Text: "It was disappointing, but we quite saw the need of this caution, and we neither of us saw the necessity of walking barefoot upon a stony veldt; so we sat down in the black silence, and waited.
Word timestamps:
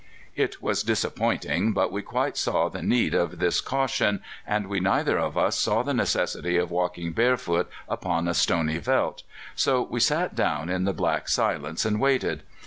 "It 0.35 0.63
was 0.63 0.81
disappointing, 0.81 1.73
but 1.73 1.91
we 1.91 2.01
quite 2.01 2.35
saw 2.35 2.69
the 2.69 2.81
need 2.81 3.13
of 3.13 3.37
this 3.37 3.61
caution, 3.61 4.23
and 4.47 4.65
we 4.65 4.79
neither 4.79 5.19
of 5.19 5.37
us 5.37 5.59
saw 5.59 5.83
the 5.83 5.93
necessity 5.93 6.57
of 6.57 6.71
walking 6.71 7.11
barefoot 7.11 7.69
upon 7.87 8.27
a 8.27 8.33
stony 8.33 8.79
veldt; 8.79 9.21
so 9.53 9.83
we 9.83 9.99
sat 9.99 10.33
down 10.33 10.69
in 10.69 10.85
the 10.85 10.91
black 10.93 11.29
silence, 11.29 11.85
and 11.85 11.99
waited. 12.01 12.41